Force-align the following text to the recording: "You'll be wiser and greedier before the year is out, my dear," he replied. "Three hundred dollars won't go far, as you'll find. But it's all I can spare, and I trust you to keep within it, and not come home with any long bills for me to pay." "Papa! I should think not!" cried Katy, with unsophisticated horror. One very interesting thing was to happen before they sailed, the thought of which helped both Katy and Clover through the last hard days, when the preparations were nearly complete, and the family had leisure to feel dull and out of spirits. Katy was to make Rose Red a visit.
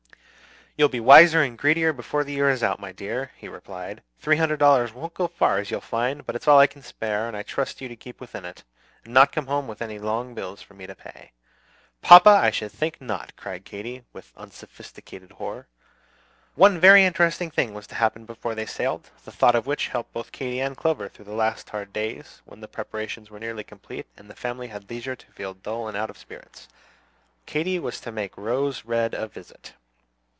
"You'll 0.77 0.87
be 0.89 1.01
wiser 1.01 1.43
and 1.43 1.57
greedier 1.57 1.91
before 1.91 2.23
the 2.23 2.31
year 2.31 2.49
is 2.49 2.63
out, 2.63 2.79
my 2.79 2.93
dear," 2.93 3.31
he 3.35 3.49
replied. 3.49 4.01
"Three 4.21 4.37
hundred 4.37 4.59
dollars 4.59 4.93
won't 4.93 5.13
go 5.13 5.27
far, 5.27 5.57
as 5.57 5.69
you'll 5.69 5.81
find. 5.81 6.25
But 6.25 6.33
it's 6.35 6.47
all 6.47 6.59
I 6.59 6.65
can 6.65 6.81
spare, 6.81 7.27
and 7.27 7.35
I 7.35 7.43
trust 7.43 7.81
you 7.81 7.89
to 7.89 7.95
keep 7.97 8.21
within 8.21 8.45
it, 8.45 8.63
and 9.03 9.13
not 9.13 9.33
come 9.33 9.47
home 9.47 9.67
with 9.67 9.81
any 9.81 9.99
long 9.99 10.33
bills 10.33 10.61
for 10.61 10.73
me 10.73 10.87
to 10.87 10.95
pay." 10.95 11.33
"Papa! 12.01 12.29
I 12.29 12.51
should 12.51 12.71
think 12.71 13.01
not!" 13.01 13.35
cried 13.35 13.65
Katy, 13.65 14.05
with 14.13 14.31
unsophisticated 14.37 15.33
horror. 15.33 15.67
One 16.55 16.79
very 16.79 17.03
interesting 17.03 17.51
thing 17.51 17.73
was 17.73 17.85
to 17.87 17.95
happen 17.95 18.23
before 18.25 18.55
they 18.55 18.65
sailed, 18.65 19.11
the 19.25 19.31
thought 19.31 19.55
of 19.55 19.67
which 19.67 19.89
helped 19.89 20.13
both 20.13 20.31
Katy 20.31 20.61
and 20.61 20.77
Clover 20.77 21.09
through 21.09 21.25
the 21.25 21.33
last 21.35 21.69
hard 21.71 21.91
days, 21.91 22.41
when 22.45 22.61
the 22.61 22.67
preparations 22.69 23.29
were 23.29 23.41
nearly 23.41 23.65
complete, 23.65 24.07
and 24.15 24.29
the 24.29 24.35
family 24.35 24.69
had 24.69 24.89
leisure 24.89 25.17
to 25.17 25.31
feel 25.33 25.53
dull 25.53 25.89
and 25.89 25.97
out 25.97 26.09
of 26.09 26.17
spirits. 26.17 26.69
Katy 27.45 27.77
was 27.77 27.99
to 27.99 28.11
make 28.13 28.37
Rose 28.37 28.85
Red 28.85 29.13
a 29.13 29.27
visit. 29.27 29.73